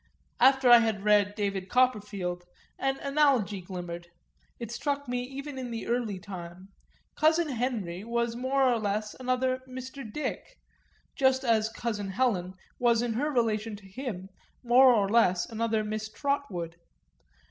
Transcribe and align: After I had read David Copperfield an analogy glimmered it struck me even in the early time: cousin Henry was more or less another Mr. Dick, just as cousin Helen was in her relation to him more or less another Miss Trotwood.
After 0.39 0.67
I 0.71 0.79
had 0.79 1.03
read 1.03 1.35
David 1.35 1.69
Copperfield 1.69 2.45
an 2.79 2.97
analogy 3.01 3.61
glimmered 3.61 4.07
it 4.57 4.71
struck 4.71 5.07
me 5.07 5.21
even 5.21 5.59
in 5.59 5.69
the 5.69 5.85
early 5.85 6.17
time: 6.17 6.69
cousin 7.15 7.49
Henry 7.49 8.03
was 8.03 8.35
more 8.35 8.63
or 8.63 8.79
less 8.79 9.13
another 9.19 9.59
Mr. 9.67 10.11
Dick, 10.11 10.57
just 11.15 11.43
as 11.43 11.69
cousin 11.69 12.07
Helen 12.09 12.55
was 12.79 13.03
in 13.03 13.13
her 13.13 13.29
relation 13.29 13.75
to 13.75 13.85
him 13.85 14.29
more 14.63 14.91
or 14.91 15.07
less 15.07 15.45
another 15.45 15.83
Miss 15.83 16.09
Trotwood. 16.11 16.77